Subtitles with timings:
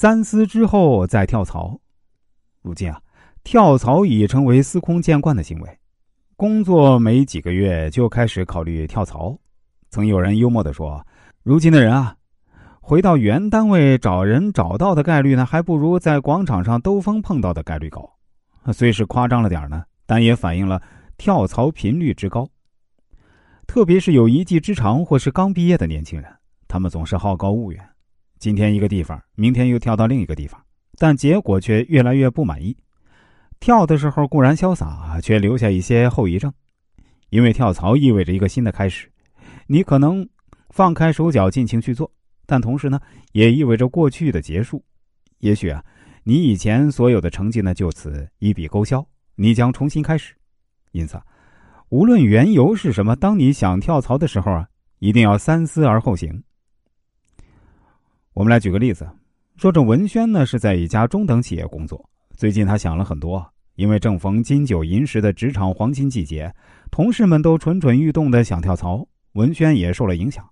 [0.00, 1.76] 三思之后再跳槽。
[2.62, 3.02] 如今啊，
[3.42, 5.78] 跳槽已成为司空见惯的行为，
[6.36, 9.36] 工作没几个月就开始考虑跳槽。
[9.90, 11.04] 曾有人幽默的说
[11.42, 12.14] ：“如今的人啊，
[12.80, 18.08] 回到原单位找人找到的概率呢，还不如在广场上兜风碰到的概率高。”
[18.72, 20.80] 虽是夸张了点呢，但也反映了
[21.16, 22.48] 跳槽频率之高。
[23.66, 26.32] 特别是有一技之长或是刚毕业的年轻人，
[26.68, 27.84] 他们总是好高骛远，
[28.38, 30.60] 今天一个地方，明天又跳到另一个地方，
[30.96, 32.76] 但结果却越来越不满意。
[33.60, 36.52] 跳的时候固然潇洒，却留下一些后遗症，
[37.30, 39.10] 因为跳槽意味着一个新的开始，
[39.66, 40.28] 你可能
[40.70, 42.10] 放开手脚尽情去做，
[42.46, 43.00] 但同时呢，
[43.32, 44.84] 也意味着过去的结束。
[45.38, 45.84] 也许啊。
[46.24, 49.02] 你以前所有的成绩呢，就此一笔勾销，
[49.34, 50.34] 你将重新开始。
[50.92, 51.18] 因此，
[51.88, 56.42] 无论缘由是什么，当你想跳槽的时候啊，一定要三思而后行。
[58.38, 59.04] 我们来举个例子，
[59.56, 63.44] 说这文轩呢是在一家中等企业工作，最近他想了很多，
[63.74, 66.54] 因为正逢金九银十的职场黄金季节，
[66.88, 70.48] 同事们都蠢蠢欲动的想跳槽，文轩也受了影响。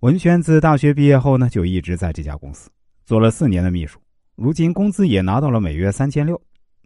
[0.00, 2.68] 文轩自大学毕业后呢，就一直在这家公司。
[3.04, 4.00] 做了四年的秘书。
[4.34, 6.36] 如今工资也拿到了每月三千六，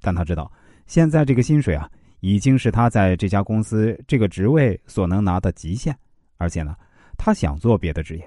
[0.00, 0.50] 但他知道
[0.86, 1.86] 现在这个薪水啊，
[2.20, 5.94] 已经是他在这家公司这个职位所能拿的极限，
[6.38, 6.74] 而且呢，
[7.18, 8.26] 他想做别的职业，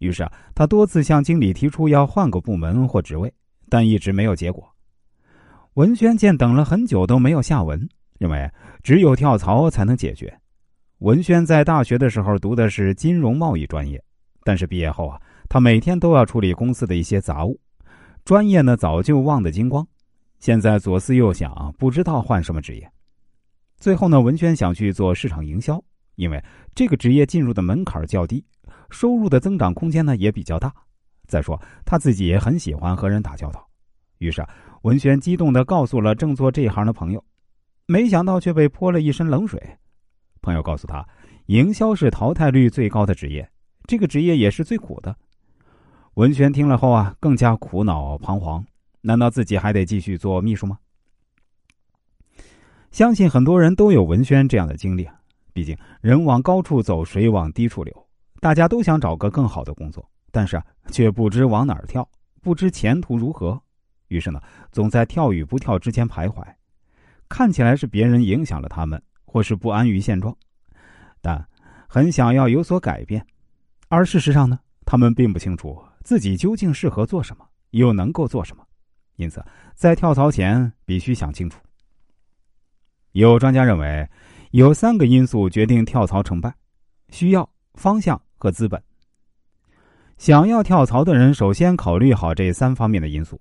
[0.00, 3.32] 于是啊，他多次向经理提出要换个部门或职位，
[3.68, 4.68] 但一直没有结果。
[5.74, 8.50] 文轩见等了很久都没有下文，认为
[8.82, 10.36] 只有跳槽才能解决。
[10.98, 14.02] 文轩在大学的时候读的是金融贸易专业，
[14.42, 17.60] 但是毕业后啊，他每天都要处理公司的一些杂物。
[18.24, 19.86] 专业呢早就忘得精光，
[20.38, 22.90] 现在左思右想，不知道换什么职业。
[23.78, 25.82] 最后呢，文轩想去做市场营销，
[26.20, 28.44] 因为这个职业进入的门槛较低，
[28.90, 30.70] 收入的增长空间呢也比较大。
[31.26, 33.66] 再说他自己也很喜欢和人打交道，
[34.18, 34.48] 于是啊
[34.82, 37.24] 文轩激动的告诉了正做这一行的朋友，
[37.86, 39.58] 没想到却被泼了一身冷水。
[40.42, 41.06] 朋友告诉他，
[41.46, 43.50] 营销是淘汰率最高的职业，
[43.86, 45.16] 这个职业也是最苦的。
[46.14, 48.62] 文轩听了后啊，更加苦恼彷徨。
[49.00, 50.78] 难道自己还得继续做秘书吗？
[52.90, 55.19] 相信很多人都有文轩这样的经历啊。
[55.60, 58.08] 毕竟人往高处走，水往低处流。
[58.40, 60.58] 大家都想找个更好的工作，但是，
[60.90, 62.08] 却不知往哪儿跳，
[62.40, 63.60] 不知前途如何。
[64.08, 64.40] 于是呢，
[64.72, 66.42] 总在跳与不跳之间徘徊。
[67.28, 70.34] 看起来是别人影响了他们，或是不安于现状，
[71.20, 71.46] 但
[71.86, 73.22] 很想要有所改变。
[73.90, 75.78] 而事实上呢，他们并不清楚。
[76.02, 78.66] 自己究竟适合做什么，又能够做什么？
[79.16, 79.44] 因此，
[79.74, 81.60] 在跳槽前必须想清楚。
[83.12, 84.08] 有专家认为，
[84.50, 86.52] 有三个因素决定跳槽成败：
[87.10, 88.82] 需要、方向和资本。
[90.18, 93.40] 想要跳槽的人，首先考虑好这三方面的因素。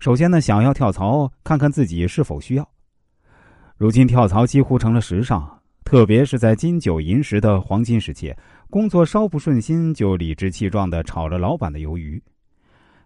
[0.00, 2.68] 首先呢，想要跳槽，看看自己是否需要。
[3.76, 5.48] 如今跳槽几乎成了时尚，
[5.84, 8.34] 特别是在金九银十的黄金时期。
[8.68, 12.20] 工作稍不顺心，就理直气壮的炒了老板的鱿鱼。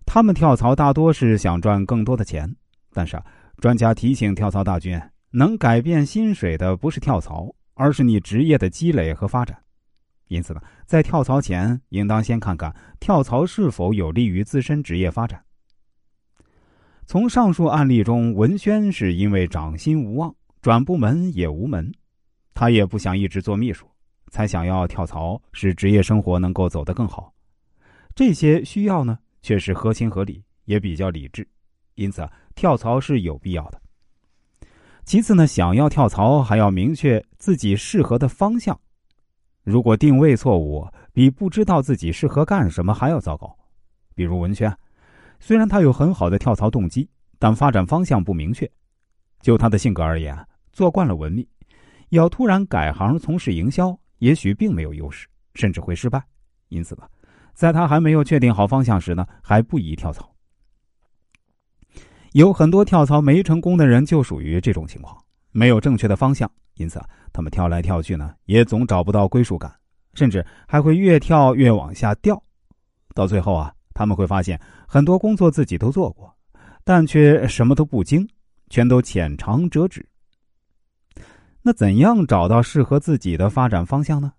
[0.06, 2.50] 他们跳槽大多是想赚更多的钱，
[2.94, 3.24] 但是啊，
[3.58, 4.98] 专家提醒跳槽大军，
[5.30, 9.62] 能改变薪水的不是跳槽，而是你职业的积累和发展。
[10.28, 15.42] 因此呢，在跳槽前，应当先看看跳槽是否有利于自身职业发展。
[17.06, 21.90] 从上述案例中，文轩是因为涨薪无望，转部门也无门，
[22.52, 23.86] 他也不想一直做秘书。
[24.30, 27.32] 才想要跳槽，使职业生活能够走得更好。
[28.14, 31.48] 这些需要呢，却是合情合理，也比较理智，
[31.94, 33.80] 因此跳槽是有必要的。
[35.08, 38.78] 其次呢，想要跳槽，还要明确自己适合的方向。
[39.64, 43.56] 如果定位错误，比不知道自己适合干什么还要糟糕。
[44.14, 44.70] 比如文轩，
[45.40, 47.08] 虽然他有很好的跳槽动机，
[47.38, 48.70] 但发展方向不明确。
[49.40, 50.36] 就他的性格而言，
[50.74, 51.48] 做惯了文秘，
[52.10, 53.98] 要突然改行从事营销。
[54.18, 56.22] 也许并没有优势，甚至会失败。
[56.68, 57.04] 因此呢，
[57.54, 60.30] 在他还没有确定好方向时呢，还不宜跳槽。
[62.32, 65.16] 有很多跳槽没成功的人就属于这种情况，
[65.50, 67.00] 没有正确的方向，因此
[67.32, 69.72] 他们跳来跳去呢，也总找不到归属感，
[70.14, 72.40] 甚至还会越跳越往下掉。
[73.14, 76.32] 到最后啊，他们会发现很多工作自己都做过，
[76.84, 78.28] 但却什么都不精，
[78.70, 80.06] 全都浅尝辄止。
[81.62, 84.32] 那怎样找到适合自己的发展方向呢？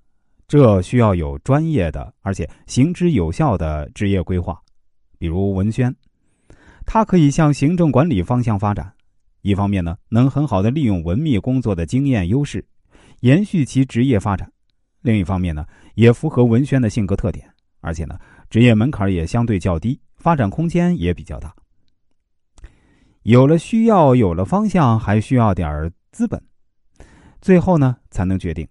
[0.48, 4.60] 这需要有专业的而且行之有效的职业规划。
[5.20, 5.94] 比如文轩，
[6.92, 8.92] 他可以向行政管理方向发展，
[9.44, 12.66] 一方面呢能很好的利用文秘工作的经验优势，
[13.20, 14.50] 延续其职业发展；
[15.04, 15.64] 另一方面呢
[15.94, 17.48] 也符合文轩的性格特点，
[17.82, 18.18] 而且呢
[18.50, 21.54] 职业门槛也相对较低，发展空间也比较大。
[23.22, 26.42] 有了需要，有了方向，还需要点资本，
[27.40, 28.68] 最后呢才能决定。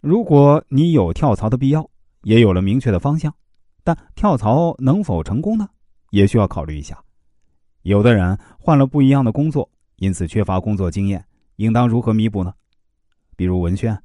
[0.00, 1.90] 如果你有跳槽的必要，
[2.22, 3.34] 也有了明确的方向，
[3.82, 5.68] 但跳槽能否成功呢？
[6.10, 6.96] 也需要考虑一下。
[7.82, 11.24] 有的人换了不一样的工作，因此缺乏工作经验，
[11.56, 12.52] 应当如何弥补呢？
[13.36, 13.98] 比如文轩，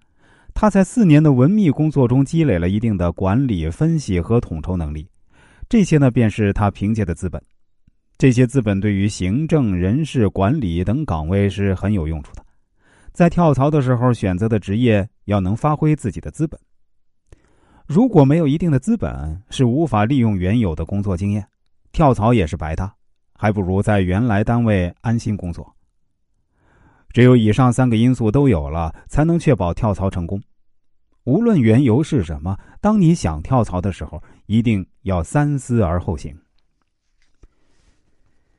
[0.53, 5.05] 他在四年的文秘工作中积累了一定的管理、分析和统筹能力，
[5.67, 7.41] 这些呢便是他凭借的资本。
[8.17, 12.45] 这些资本对于行政、人事管理等岗位是很有用处的。
[13.11, 16.57] 在跳槽的时候，选择的职业要能发挥自己的资本。
[17.85, 21.45] 如果没有一定的资本，是无法利用原有的工作经验，
[21.95, 22.93] 跳槽也是白搭，
[23.35, 25.73] 还不如在原来单位安心工作。
[27.13, 30.43] 只有以上三个因素都有了，才能确保跳槽成功。
[31.23, 36.37] 无论缘由是什么，当你想跳槽的时候，一定要三思而后行。